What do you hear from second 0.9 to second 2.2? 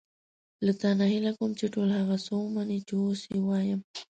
نه هیله کوم چې ټول هغه